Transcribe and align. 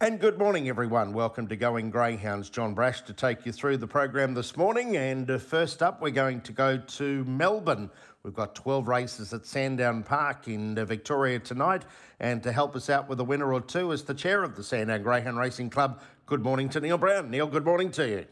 And 0.00 0.18
good 0.18 0.40
morning, 0.40 0.68
everyone. 0.68 1.12
Welcome 1.12 1.46
to 1.46 1.54
Going 1.54 1.88
Greyhounds. 1.88 2.50
John 2.50 2.74
Brasch 2.74 3.04
to 3.04 3.12
take 3.12 3.46
you 3.46 3.52
through 3.52 3.76
the 3.76 3.86
program 3.86 4.34
this 4.34 4.56
morning. 4.56 4.96
And 4.96 5.30
uh, 5.30 5.38
first 5.38 5.84
up, 5.84 6.02
we're 6.02 6.10
going 6.10 6.40
to 6.40 6.52
go 6.52 6.78
to 6.78 7.24
Melbourne. 7.26 7.88
We've 8.24 8.34
got 8.34 8.56
12 8.56 8.88
races 8.88 9.32
at 9.32 9.46
Sandown 9.46 10.02
Park 10.02 10.48
in 10.48 10.76
uh, 10.76 10.84
Victoria 10.84 11.38
tonight. 11.38 11.84
And 12.18 12.42
to 12.42 12.50
help 12.50 12.74
us 12.74 12.90
out 12.90 13.08
with 13.08 13.20
a 13.20 13.24
winner 13.24 13.54
or 13.54 13.60
two 13.60 13.92
is 13.92 14.02
the 14.02 14.14
chair 14.14 14.42
of 14.42 14.56
the 14.56 14.64
Sandown 14.64 15.04
Greyhound 15.04 15.38
Racing 15.38 15.70
Club. 15.70 16.00
Good 16.26 16.42
morning 16.42 16.68
to 16.70 16.80
Neil 16.80 16.98
Brown. 16.98 17.30
Neil, 17.30 17.46
good 17.46 17.64
morning 17.64 17.92
to 17.92 18.08
you. 18.08 18.24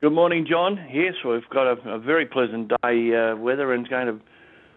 Good 0.00 0.12
morning, 0.12 0.48
John. 0.50 0.84
Yes, 0.92 1.14
we've 1.24 1.48
got 1.50 1.78
a, 1.78 1.94
a 1.94 1.98
very 2.00 2.26
pleasant 2.26 2.72
day 2.82 3.14
uh, 3.14 3.36
weather 3.36 3.72
and 3.72 3.86
it's 3.86 3.90
going 3.90 4.20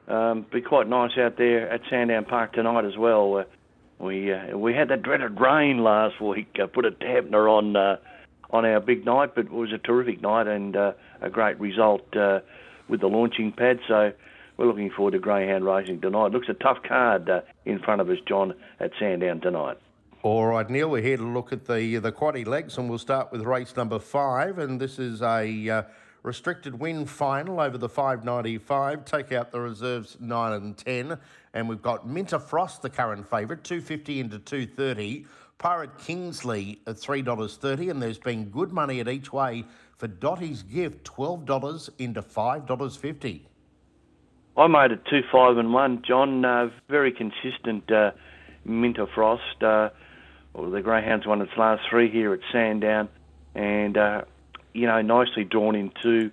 to 0.08 0.16
um, 0.16 0.46
be 0.54 0.62
quite 0.62 0.88
nice 0.88 1.18
out 1.18 1.38
there 1.38 1.68
at 1.68 1.82
Sandown 1.90 2.26
Park 2.26 2.54
tonight 2.54 2.86
as 2.86 2.96
well. 2.96 3.38
Uh, 3.38 3.44
we 4.02 4.34
uh, 4.34 4.58
we 4.58 4.74
had 4.74 4.90
that 4.90 5.04
dreaded 5.04 5.40
rain 5.40 5.84
last 5.84 6.20
week, 6.20 6.58
uh, 6.62 6.68
put 6.68 6.86
a 6.86 6.92
dampener 6.92 7.50
on 7.50 7.76
uh, 7.76 7.98
on 8.50 8.66
our 8.66 8.80
big 8.80 9.06
night, 9.06 9.36
but 9.36 9.46
it 9.46 9.52
was 9.52 9.72
a 9.72 9.78
terrific 9.78 10.22
night 10.22 10.48
and 10.48 10.76
uh, 10.76 10.94
a 11.22 11.30
great 11.30 11.60
result 11.60 12.16
uh, 12.18 12.40
with 12.90 13.02
the 13.02 13.08
launching 13.08 13.52
pad. 13.52 13.80
So 13.88 14.12
we're 14.58 14.66
looking 14.66 14.90
forward 14.90 15.12
to 15.12 15.20
greyhound 15.20 15.66
racing 15.66 16.02
tonight. 16.02 16.32
Looks 16.32 16.50
a 16.50 16.54
tough 16.54 16.80
card 16.88 17.30
uh, 17.30 17.42
in 17.66 17.80
front 17.80 18.02
of 18.02 18.10
us, 18.10 18.18
John, 18.28 18.54
at 18.80 18.92
Sandown 19.00 19.40
tonight. 19.40 19.78
All 20.24 20.48
right, 20.48 20.70
Neil, 20.70 20.90
we're 20.90 21.02
here 21.02 21.18
to 21.18 21.24
look 21.24 21.54
at 21.54 21.66
the 21.66 21.98
the 21.98 22.12
quaddy 22.12 22.46
legs, 22.46 22.78
and 22.78 22.90
we'll 22.90 23.00
start 23.00 23.32
with 23.32 23.42
race 23.42 23.76
number 23.76 24.00
five. 24.00 24.58
And 24.58 24.82
this 24.82 24.98
is 24.98 25.22
a 25.22 25.70
uh, 25.70 25.84
restricted 26.24 26.80
win 26.80 27.06
final 27.06 27.60
over 27.60 27.78
the 27.78 27.90
595. 27.90 29.06
Take 29.06 29.32
out 29.32 29.52
the 29.52 29.60
reserves 29.60 30.18
9 30.20 30.54
and 30.54 30.78
10. 30.78 31.18
And 31.54 31.68
we've 31.68 31.82
got 31.82 32.08
Minter 32.08 32.40
Frost, 32.40 32.82
the 32.82 32.90
current 32.90 33.28
favourite, 33.30 33.64
250 33.64 34.20
into 34.20 34.40
230. 34.40 35.26
Pirate 35.58 35.98
Kingsley 35.98 36.82
at 36.88 36.96
$3.30. 36.96 37.92
And 37.92 38.02
there's 38.02 38.20
been 38.20 38.46
good 38.46 38.72
money 38.72 39.00
at 39.00 39.08
each 39.08 39.32
way 39.34 39.66
for 39.98 40.08
Dottie's 40.08 40.64
gift, 40.64 41.04
$12 41.04 41.90
into 42.00 42.22
$5.50. 42.22 43.42
I 44.58 44.68
made 44.68 44.92
it 44.92 45.06
2 45.10 45.22
5 45.32 45.58
and 45.58 45.74
1, 45.74 46.04
John. 46.08 46.44
Uh, 46.44 46.70
very 46.90 47.12
consistent 47.12 47.90
uh, 47.92 48.12
Minter 48.66 49.08
Frost. 49.14 49.62
Uh, 49.62 49.90
well, 50.54 50.70
the 50.70 50.82
Greyhounds 50.82 51.26
won 51.26 51.42
its 51.42 51.52
last 51.58 51.84
three 51.90 52.10
here 52.12 52.34
at 52.34 52.42
Sandown. 52.52 53.08
And 53.56 53.98
uh, 53.98 54.24
you 54.74 54.88
know, 54.88 55.02
nicely 55.02 55.44
drawn 55.44 55.76
into. 55.76 56.32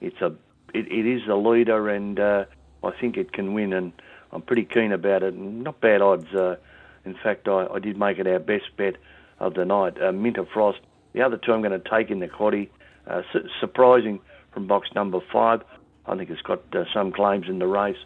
It's 0.00 0.20
a, 0.20 0.34
it, 0.72 0.90
it 0.90 1.06
is 1.06 1.26
a 1.28 1.34
leader, 1.34 1.88
and 1.88 2.18
uh, 2.18 2.44
I 2.82 2.90
think 2.90 3.16
it 3.16 3.32
can 3.32 3.54
win, 3.54 3.72
and 3.72 3.92
I'm 4.32 4.42
pretty 4.42 4.64
keen 4.64 4.92
about 4.92 5.22
it. 5.22 5.34
Not 5.34 5.80
bad 5.80 6.02
odds. 6.02 6.32
Uh, 6.34 6.56
in 7.04 7.14
fact, 7.14 7.48
I, 7.48 7.66
I 7.66 7.78
did 7.78 7.96
make 7.96 8.18
it 8.18 8.26
our 8.26 8.38
best 8.38 8.76
bet 8.76 8.96
of 9.38 9.54
the 9.54 9.64
night. 9.64 10.00
Uh, 10.00 10.12
Minter 10.12 10.46
Frost. 10.46 10.80
The 11.12 11.22
other 11.22 11.36
two 11.36 11.52
I'm 11.52 11.62
going 11.62 11.80
to 11.80 11.88
take 11.88 12.10
in 12.10 12.18
the 12.18 12.28
quaddy. 12.28 12.68
Uh, 13.06 13.22
su- 13.32 13.48
surprising 13.60 14.20
from 14.52 14.66
box 14.66 14.88
number 14.94 15.20
five. 15.32 15.62
I 16.06 16.16
think 16.16 16.30
it's 16.30 16.42
got 16.42 16.62
uh, 16.74 16.84
some 16.92 17.12
claims 17.12 17.48
in 17.48 17.58
the 17.58 17.66
race. 17.66 17.98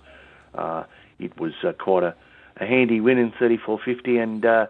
Uh, 0.54 0.84
it 1.18 1.38
was 1.38 1.52
uh, 1.64 1.72
quite 1.72 2.02
a, 2.02 2.14
a 2.58 2.66
handy 2.66 3.00
win 3.00 3.18
in 3.18 3.32
34.50, 3.32 4.22
and 4.22 4.44
uh, 4.44 4.66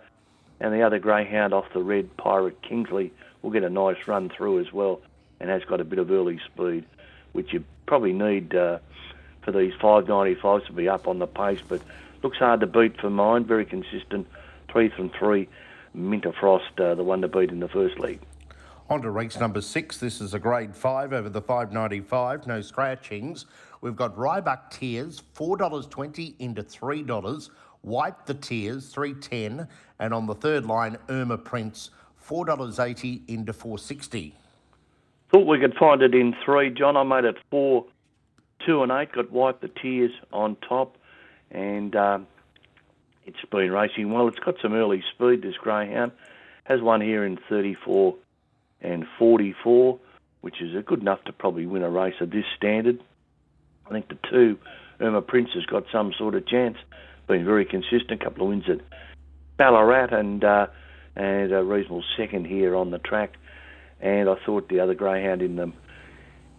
and 0.60 0.74
the 0.74 0.82
other 0.82 0.98
greyhound 0.98 1.54
off 1.54 1.66
the 1.72 1.82
red 1.82 2.16
Pirate 2.16 2.60
Kingsley 2.62 3.12
will 3.42 3.50
get 3.50 3.64
a 3.64 3.70
nice 3.70 3.96
run 4.06 4.28
through 4.28 4.60
as 4.60 4.72
well 4.72 5.00
and 5.40 5.50
has 5.50 5.64
got 5.64 5.80
a 5.80 5.84
bit 5.84 5.98
of 5.98 6.10
early 6.10 6.40
speed, 6.52 6.84
which 7.32 7.52
you 7.52 7.64
probably 7.86 8.12
need 8.12 8.54
uh, 8.54 8.78
for 9.42 9.52
these 9.52 9.72
595s 9.74 10.66
to 10.66 10.72
be 10.72 10.88
up 10.88 11.06
on 11.06 11.18
the 11.18 11.26
pace. 11.26 11.60
But 11.66 11.80
looks 12.22 12.38
hard 12.38 12.60
to 12.60 12.66
beat 12.66 13.00
for 13.00 13.10
mine. 13.10 13.44
Very 13.44 13.64
consistent, 13.64 14.26
three 14.70 14.88
from 14.88 15.10
three. 15.10 15.48
Minter 15.94 16.32
Frost, 16.32 16.78
uh, 16.78 16.94
the 16.94 17.02
one 17.02 17.22
to 17.22 17.28
beat 17.28 17.50
in 17.50 17.60
the 17.60 17.68
first 17.68 17.98
league. 17.98 18.20
On 18.90 19.02
to 19.02 19.10
race 19.10 19.38
number 19.38 19.60
six. 19.60 19.98
This 19.98 20.20
is 20.20 20.34
a 20.34 20.38
grade 20.38 20.74
five 20.74 21.12
over 21.12 21.28
the 21.28 21.42
595, 21.42 22.46
no 22.46 22.60
scratchings. 22.60 23.46
We've 23.80 23.96
got 23.96 24.16
Rybuck 24.16 24.70
Tears, 24.70 25.22
$4.20 25.34 26.34
into 26.38 26.62
$3. 26.62 27.50
Wipe 27.82 28.26
the 28.26 28.34
Tears, 28.34 28.88
310 28.88 29.68
And 29.98 30.14
on 30.14 30.26
the 30.26 30.34
third 30.34 30.66
line, 30.66 30.96
Irma 31.08 31.38
Prince, 31.38 31.90
$4.80 32.28 33.22
into 33.28 33.52
460 33.52 34.34
Thought 35.30 35.46
we 35.46 35.58
could 35.58 35.74
find 35.74 36.00
it 36.00 36.14
in 36.14 36.34
three, 36.44 36.70
John. 36.70 36.96
I 36.96 37.02
made 37.02 37.24
it 37.24 37.36
four, 37.50 37.84
two 38.64 38.82
and 38.82 38.90
eight. 38.90 39.12
Got 39.12 39.30
Wipe 39.30 39.60
the 39.60 39.68
Tears 39.68 40.10
on 40.32 40.56
top, 40.66 40.96
and 41.50 41.94
um, 41.94 42.26
it's 43.26 43.36
been 43.50 43.70
racing 43.70 44.10
well. 44.10 44.28
It's 44.28 44.38
got 44.38 44.54
some 44.62 44.72
early 44.72 45.04
speed. 45.14 45.42
This 45.42 45.56
greyhound 45.56 46.12
has 46.64 46.80
one 46.80 47.02
here 47.02 47.26
in 47.26 47.38
34 47.48 48.14
and 48.80 49.04
44, 49.18 49.98
which 50.40 50.62
is 50.62 50.82
good 50.86 51.00
enough 51.00 51.22
to 51.24 51.32
probably 51.32 51.66
win 51.66 51.82
a 51.82 51.90
race 51.90 52.14
of 52.22 52.30
this 52.30 52.44
standard. 52.56 52.98
I 53.86 53.90
think 53.90 54.08
the 54.08 54.18
two, 54.30 54.58
Irma 54.98 55.20
Prince 55.20 55.50
has 55.54 55.66
got 55.66 55.84
some 55.92 56.14
sort 56.16 56.34
of 56.34 56.46
chance. 56.46 56.78
Been 57.26 57.44
very 57.44 57.66
consistent. 57.66 58.22
A 58.22 58.24
couple 58.24 58.44
of 58.44 58.48
wins 58.48 58.64
at 58.70 58.80
Ballarat 59.58 60.08
and 60.12 60.42
uh, 60.42 60.68
and 61.18 61.52
a 61.52 61.62
reasonable 61.62 62.04
second 62.16 62.46
here 62.46 62.76
on 62.76 62.90
the 62.90 62.98
track. 62.98 63.36
And 64.00 64.28
I 64.28 64.36
thought 64.46 64.68
the 64.68 64.80
other 64.80 64.94
greyhound 64.94 65.42
in 65.42 65.56
the 65.56 65.72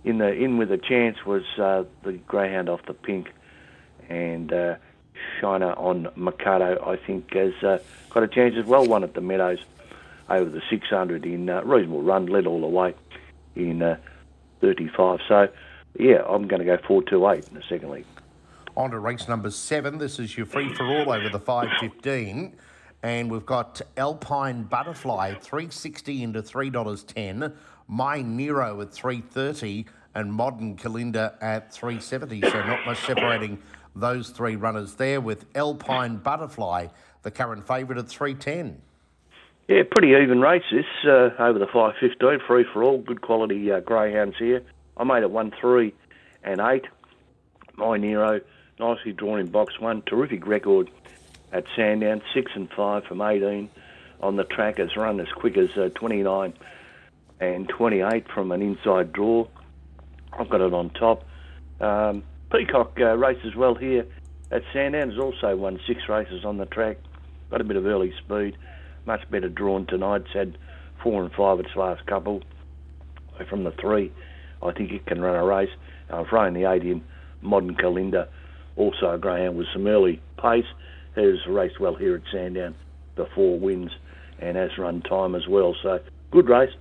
in 0.04 0.18
the 0.18 0.32
in 0.32 0.58
with 0.58 0.72
a 0.72 0.78
chance 0.78 1.26
was 1.26 1.44
uh, 1.58 1.86
the 2.04 2.14
greyhound 2.14 2.70
off 2.70 2.82
the 2.86 2.94
pink, 2.94 3.30
and 4.10 4.52
uh, 4.52 4.76
Shiner 5.40 5.74
on 5.74 6.10
Mikado. 6.16 6.84
I 6.86 6.98
think 6.98 7.34
has 7.34 7.54
uh, 7.64 7.80
got 8.10 8.24
a 8.24 8.28
chance 8.28 8.56
as 8.58 8.66
well. 8.66 8.86
One 8.86 9.04
at 9.04 9.14
the 9.14 9.22
Meadows 9.22 9.60
over 10.30 10.50
the 10.50 10.62
600 10.70 11.26
in 11.26 11.50
uh, 11.50 11.64
reasonable 11.64 12.04
run, 12.04 12.28
led 12.28 12.46
all 12.46 12.62
the 12.62 12.68
way 12.68 12.94
in 13.56 13.82
uh, 13.82 13.98
35. 14.62 15.20
So 15.28 15.48
yeah, 15.98 16.24
I'm 16.28 16.48
going 16.48 16.60
to 16.60 16.66
go 16.66 16.78
428 16.86 17.48
in 17.50 17.56
the 17.56 17.64
second 17.68 17.90
league. 17.90 18.06
On 18.76 18.92
to 18.92 19.00
race 19.00 19.28
number 19.28 19.50
seven. 19.52 19.98
This 19.98 20.20
is 20.20 20.38
your 20.38 20.46
free 20.46 20.74
for 20.74 20.86
all 20.86 21.12
over 21.12 21.30
the 21.30 21.40
515. 21.40 22.56
And 23.02 23.32
we've 23.32 23.46
got 23.46 23.82
Alpine 23.96 24.64
Butterfly, 24.64 25.36
360 25.36 26.24
into 26.24 26.42
$3.10. 26.42 27.54
My 27.88 28.22
Nero 28.22 28.82
at 28.82 28.92
330 28.92 29.86
and 30.16 30.34
Modern 30.34 30.76
Kalinda 30.76 31.36
at 31.42 31.74
370. 31.74 32.42
So 32.42 32.66
not 32.66 32.86
much 32.86 33.00
separating 33.06 33.60
those 33.96 34.30
three 34.30 34.56
runners 34.56 34.96
there 34.96 35.22
with 35.22 35.46
Alpine 35.56 36.18
Butterfly, 36.18 36.88
the 37.24 37.32
current 37.32 37.66
favourite 37.66 38.00
at 38.00 38.10
310. 38.10 38.82
Yeah, 39.68 39.84
pretty 39.90 40.10
even 40.10 40.42
race 40.42 40.64
this 40.72 40.86
uh, 41.06 41.30
over 41.40 41.60
the 41.60 41.68
515, 41.68 42.40
free 42.48 42.66
for 42.74 42.84
all. 42.84 42.98
Good 42.98 43.22
quality 43.22 43.72
uh, 43.72 43.82
greyhounds 43.82 44.36
here. 44.38 44.64
I 44.98 45.04
made 45.04 45.22
it 45.24 45.32
1 45.32 45.54
3 45.62 45.94
and 46.44 46.60
8. 46.60 46.86
My 47.78 47.98
Nero, 47.98 48.42
nicely 48.80 49.14
drawn 49.14 49.40
in 49.40 49.48
box 49.48 49.80
one. 49.80 50.02
Terrific 50.02 50.46
record 50.46 50.90
at 51.52 51.66
Sandown, 51.76 52.22
six 52.34 52.52
and 52.56 52.70
five 52.76 53.04
from 53.06 53.22
18 53.22 53.70
on 54.22 54.36
the 54.36 54.44
track. 54.44 54.78
Has 54.78 54.96
run 54.96 55.20
as 55.20 55.28
quick 55.36 55.58
as 55.58 55.70
uh, 55.78 55.90
29 55.96 56.54
and 57.40 57.70
28 57.70 58.26
from 58.34 58.52
an 58.52 58.62
inside 58.62 59.14
draw. 59.14 59.48
I've 60.38 60.50
got 60.50 60.62
it 60.62 60.74
on 60.74 60.90
top. 60.92 61.24
Um, 61.80 62.24
Peacock 62.52 62.98
uh, 63.00 63.16
races 63.18 63.56
well 63.56 63.76
here 63.76 64.06
at 64.52 64.64
Sandown. 64.74 65.10
Has 65.10 65.20
also 65.20 65.56
won 65.56 65.80
six 65.88 66.08
races 66.10 66.46
on 66.46 66.58
the 66.58 66.66
track. 66.66 66.98
Got 67.50 67.62
a 67.62 67.64
bit 67.64 67.78
of 67.78 67.86
early 67.86 68.14
speed. 68.24 68.58
Much 69.06 69.30
better 69.32 69.50
drawn 69.50 69.86
tonight. 69.86 70.22
It's 70.26 70.34
had 70.34 70.58
four 71.02 71.24
and 71.24 71.32
five 71.34 71.60
its 71.60 71.76
last 71.76 72.06
couple. 72.06 72.44
From 73.50 73.64
the 73.64 73.72
three, 73.72 74.12
I 74.62 74.74
think 74.74 74.92
it 74.92 75.06
can 75.06 75.22
run 75.22 75.36
a 75.36 75.46
race. 75.46 75.70
I've 76.10 76.32
run 76.32 76.54
the 76.54 76.70
eight 76.70 76.84
in 76.84 77.02
Modern 77.42 77.76
Kalinda. 77.76 78.28
Also 78.76 79.12
a 79.12 79.18
greyhound 79.18 79.58
with 79.58 79.68
some 79.74 79.88
early 79.88 80.22
pace 80.38 80.66
has 81.16 81.46
raced 81.48 81.80
well 81.80 81.96
here 81.96 82.16
at 82.16 82.22
Sandown, 82.32 82.76
the 83.16 83.28
four 83.36 83.60
wins, 83.60 83.92
and 84.40 84.58
has 84.58 84.78
run 84.78 85.02
time 85.02 85.36
as 85.36 85.48
well. 85.48 85.76
So 85.82 86.00
good 86.32 86.50
race. 86.50 86.74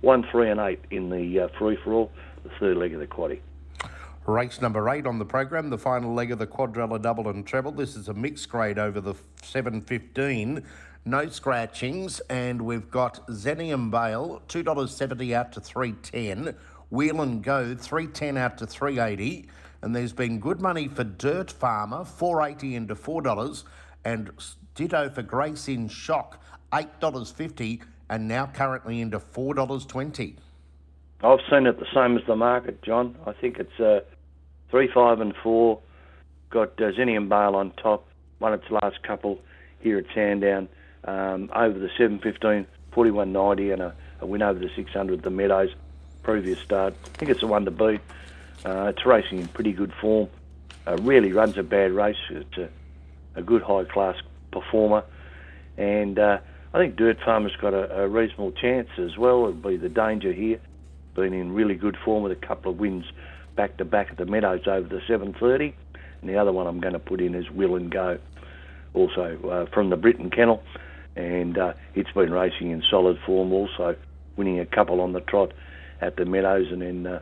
One, 0.00 0.26
three, 0.30 0.50
and 0.50 0.60
eight 0.60 0.80
in 0.90 1.08
the 1.08 1.40
uh, 1.40 1.48
free 1.58 1.78
for 1.82 1.92
all, 1.92 2.12
the 2.42 2.50
third 2.60 2.76
leg 2.76 2.92
of 2.92 3.00
the 3.00 3.06
quaddy. 3.06 3.40
Race 4.26 4.60
number 4.60 4.88
eight 4.88 5.06
on 5.06 5.18
the 5.18 5.24
program, 5.24 5.70
the 5.70 5.78
final 5.78 6.14
leg 6.14 6.30
of 6.30 6.38
the 6.38 6.46
quadrella 6.46 7.00
double 7.00 7.28
and 7.28 7.46
treble. 7.46 7.72
This 7.72 7.94
is 7.94 8.08
a 8.08 8.14
mixed 8.14 8.48
grade 8.48 8.78
over 8.78 9.00
the 9.00 9.14
715. 9.42 10.62
No 11.04 11.28
scratchings, 11.28 12.20
and 12.30 12.62
we've 12.62 12.90
got 12.90 13.26
Zenium 13.28 13.90
Bale, 13.90 14.40
$2.70 14.48 15.32
out 15.32 15.52
to 15.52 15.60
310 15.60 16.54
Wheel 16.90 17.20
and 17.20 17.42
Go, 17.42 17.74
310 17.74 18.36
out 18.38 18.56
to 18.58 18.66
380 18.66 19.48
and 19.84 19.94
there's 19.94 20.14
been 20.14 20.40
good 20.40 20.62
money 20.62 20.88
for 20.88 21.04
Dirt 21.04 21.50
Farmer, 21.50 22.06
480 22.06 22.74
into 22.74 22.94
$4, 22.94 23.64
and 24.06 24.30
ditto 24.74 25.10
for 25.10 25.20
Grace 25.20 25.68
in 25.68 25.88
Shock, 25.88 26.42
$8.50, 26.72 27.82
and 28.08 28.26
now 28.26 28.46
currently 28.46 29.02
into 29.02 29.18
$4.20. 29.18 30.36
I've 31.22 31.38
seen 31.50 31.66
it 31.66 31.78
the 31.78 31.86
same 31.94 32.16
as 32.16 32.24
the 32.26 32.34
market, 32.34 32.80
John. 32.80 33.14
I 33.26 33.32
think 33.32 33.58
it's 33.58 33.78
uh, 33.78 34.00
3, 34.70 34.88
5 34.88 35.20
and 35.20 35.36
4. 35.42 35.78
Got 36.48 36.80
uh, 36.80 36.90
Bale 36.96 37.54
on 37.54 37.70
top, 37.72 38.06
won 38.40 38.54
its 38.54 38.70
last 38.70 39.02
couple 39.02 39.38
here 39.80 39.98
at 39.98 40.06
Sandown. 40.14 40.66
um, 41.04 41.50
over 41.54 41.78
the 41.78 41.90
715, 41.98 42.66
41.90, 42.90 43.72
and 43.74 43.82
a, 43.82 43.94
a 44.20 44.26
win 44.26 44.40
over 44.40 44.58
the 44.58 44.70
600 44.74 45.18
at 45.18 45.24
the 45.24 45.30
Meadows. 45.30 45.74
Previous 46.22 46.58
start, 46.60 46.94
I 47.04 47.08
think 47.18 47.30
it's 47.30 47.40
the 47.40 47.46
one 47.46 47.66
to 47.66 47.70
beat. 47.70 48.00
Uh, 48.64 48.86
it's 48.86 49.04
racing 49.04 49.40
in 49.40 49.48
pretty 49.48 49.72
good 49.72 49.92
form. 50.00 50.28
Uh, 50.86 50.96
really 51.02 51.32
runs 51.32 51.58
a 51.58 51.62
bad 51.62 51.92
race. 51.92 52.16
It's 52.30 52.56
a, 52.56 52.68
a 53.34 53.42
good 53.42 53.62
high 53.62 53.84
class 53.84 54.16
performer, 54.52 55.04
and 55.76 56.18
uh, 56.18 56.38
I 56.72 56.78
think 56.78 56.96
Dirt 56.96 57.18
Farmer's 57.24 57.56
got 57.56 57.74
a, 57.74 58.02
a 58.02 58.08
reasonable 58.08 58.52
chance 58.52 58.88
as 58.98 59.18
well. 59.18 59.48
It'll 59.48 59.52
be 59.52 59.76
the 59.76 59.88
danger 59.88 60.32
here. 60.32 60.60
Been 61.14 61.32
in 61.32 61.52
really 61.52 61.74
good 61.74 61.96
form 62.04 62.22
with 62.22 62.32
a 62.32 62.46
couple 62.46 62.72
of 62.72 62.78
wins 62.78 63.04
back 63.54 63.76
to 63.76 63.84
back 63.84 64.08
at 64.10 64.16
the 64.16 64.26
Meadows 64.26 64.66
over 64.66 64.88
the 64.88 65.00
730, 65.06 65.74
and 66.20 66.30
the 66.30 66.36
other 66.36 66.52
one 66.52 66.66
I'm 66.66 66.80
going 66.80 66.94
to 66.94 66.98
put 66.98 67.20
in 67.20 67.34
is 67.34 67.50
Will 67.50 67.76
and 67.76 67.90
Go, 67.90 68.18
also 68.94 69.38
uh, 69.48 69.74
from 69.74 69.90
the 69.90 69.96
Britain 69.96 70.30
Kennel, 70.30 70.62
and 71.16 71.58
uh, 71.58 71.74
it's 71.94 72.10
been 72.12 72.32
racing 72.32 72.70
in 72.70 72.82
solid 72.90 73.18
form 73.26 73.52
also, 73.52 73.94
winning 74.36 74.58
a 74.58 74.66
couple 74.66 75.00
on 75.00 75.12
the 75.12 75.20
trot 75.20 75.52
at 76.00 76.16
the 76.16 76.24
Meadows 76.24 76.72
and 76.72 76.82
then 76.82 77.06
uh, 77.06 77.20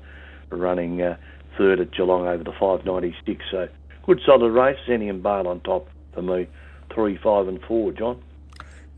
running 0.56 1.02
uh, 1.02 1.16
third 1.56 1.81
at 1.81 1.93
Geelong 1.93 2.26
over 2.26 2.44
the 2.44 2.52
596. 2.52 3.44
So 3.50 3.69
good 4.04 4.20
solid 4.25 4.50
race. 4.50 4.78
Zenny 4.87 5.10
and 5.10 5.22
Bale 5.22 5.49
on 5.49 5.60
top 5.60 5.88
for 6.12 6.22
me. 6.22 6.49
Three, 6.94 7.16
five, 7.16 7.49
and 7.49 7.60
four. 7.62 7.93
John. 7.93 8.22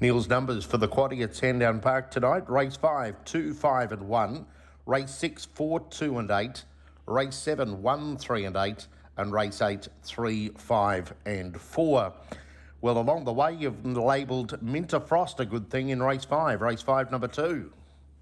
Neil's 0.00 0.28
numbers 0.28 0.64
for 0.64 0.78
the 0.78 0.88
quaddy 0.88 1.22
at 1.22 1.34
Sandown 1.34 1.80
Park 1.80 2.10
tonight: 2.10 2.48
race 2.50 2.76
five, 2.76 3.14
two, 3.24 3.54
five, 3.54 3.92
and 3.92 4.08
one. 4.08 4.46
Race 4.86 5.14
six, 5.14 5.44
four, 5.44 5.80
two, 5.90 6.18
and 6.18 6.30
eight. 6.30 6.64
Race 7.06 7.36
seven, 7.36 7.82
one, 7.82 8.16
three, 8.16 8.44
and 8.44 8.56
eight. 8.56 8.86
And 9.16 9.32
race 9.32 9.62
eight, 9.62 9.88
three, 10.02 10.50
five, 10.56 11.14
and 11.24 11.58
four. 11.60 12.12
Well, 12.80 12.98
along 12.98 13.24
the 13.24 13.32
way, 13.32 13.54
you've 13.54 13.86
labelled 13.86 14.60
Minter 14.60 15.00
Frost 15.00 15.40
a 15.40 15.46
good 15.46 15.70
thing 15.70 15.90
in 15.90 16.02
race 16.02 16.24
five. 16.24 16.60
Race 16.60 16.82
five, 16.82 17.10
number 17.10 17.28
two. 17.28 17.72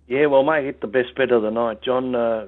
Yeah, 0.08 0.26
well, 0.26 0.42
mate, 0.42 0.64
hit 0.64 0.80
the 0.80 0.88
best 0.88 1.14
bet 1.14 1.30
of 1.30 1.42
the 1.42 1.50
night, 1.50 1.82
John. 1.82 2.14
Uh, 2.14 2.46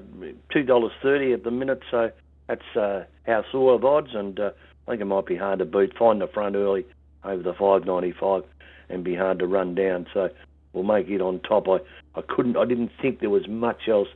Two 0.52 0.64
dollars 0.64 0.92
thirty 1.02 1.32
at 1.32 1.44
the 1.44 1.50
minute, 1.50 1.82
so 1.90 2.10
that's 2.48 2.76
uh, 2.76 3.04
our 3.26 3.44
sort 3.50 3.76
of 3.76 3.84
odds, 3.84 4.10
and 4.12 4.38
uh, 4.38 4.50
I 4.86 4.90
think 4.90 5.00
it 5.00 5.06
might 5.06 5.26
be 5.26 5.36
hard 5.36 5.60
to 5.60 5.64
beat. 5.64 5.96
Find 5.96 6.20
the 6.20 6.26
front 6.26 6.56
early 6.56 6.84
over 7.22 7.42
the 7.42 7.54
five 7.54 7.86
ninety 7.86 8.12
five, 8.12 8.42
and 8.88 9.04
be 9.04 9.14
hard 9.14 9.38
to 9.38 9.46
run 9.46 9.74
down. 9.74 10.06
So 10.12 10.30
we'll 10.72 10.84
make 10.84 11.08
it 11.08 11.20
on 11.20 11.40
top. 11.40 11.68
I, 11.68 11.78
I 12.18 12.22
couldn't, 12.22 12.56
I 12.56 12.64
didn't 12.64 12.90
think 13.00 13.20
there 13.20 13.30
was 13.30 13.48
much 13.48 13.88
else 13.88 14.08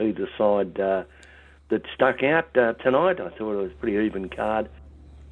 either 0.00 0.28
side 0.36 0.80
uh, 0.80 1.04
that 1.68 1.82
stuck 1.94 2.22
out 2.22 2.56
uh, 2.56 2.72
tonight. 2.74 3.20
I 3.20 3.28
thought 3.28 3.52
it 3.52 3.62
was 3.62 3.72
a 3.72 3.80
pretty 3.80 4.04
even 4.04 4.30
card 4.30 4.68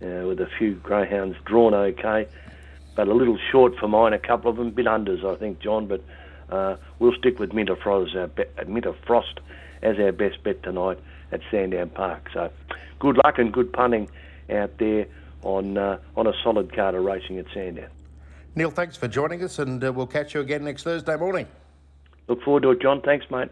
uh, 0.03 0.27
with 0.29 0.39
a 0.39 0.49
few 0.59 0.75
greyhounds 0.75 1.37
drawn 1.45 1.75
okay, 1.75 2.29
but 2.95 3.09
a 3.09 3.15
little 3.15 3.39
short 3.51 3.75
for 3.81 3.89
mine. 3.89 4.13
A 4.13 4.19
couple 4.19 4.51
of 4.51 4.59
them, 4.59 4.71
bit 4.71 4.87
unders, 4.87 5.25
I 5.25 5.37
think, 5.39 5.61
John, 5.61 5.89
but. 5.89 6.05
Uh, 6.51 6.77
we'll 6.99 7.15
stick 7.15 7.39
with 7.39 7.53
Minter 7.53 7.77
Frost, 7.77 8.15
as 8.15 8.17
our 8.17 8.27
be- 8.29 8.81
Frost 9.07 9.41
as 9.83 9.99
our 9.99 10.13
best 10.13 10.43
bet 10.43 10.63
tonight 10.63 10.99
at 11.33 11.41
Sandown 11.51 11.91
Park. 11.91 12.31
So, 12.33 12.51
good 12.99 13.19
luck 13.25 13.39
and 13.39 13.53
good 13.53 13.73
punting 13.73 14.09
out 14.51 14.79
there 14.79 15.07
on 15.43 15.77
uh, 15.77 15.99
on 16.17 16.27
a 16.27 16.33
solid 16.43 16.75
card 16.75 16.95
of 16.95 17.05
racing 17.05 17.39
at 17.39 17.47
Sandown. 17.53 17.89
Neil, 18.55 18.71
thanks 18.71 18.97
for 18.97 19.09
joining 19.09 19.43
us, 19.43 19.59
and 19.59 19.83
uh, 19.83 19.93
we'll 19.93 20.07
catch 20.07 20.35
you 20.35 20.41
again 20.41 20.65
next 20.65 20.85
Thursday 20.85 21.17
morning. 21.17 21.47
Look 22.29 22.43
forward 22.43 22.63
to 22.63 22.71
it, 22.71 22.81
John. 22.81 23.01
Thanks, 23.03 23.27
mate. 23.31 23.51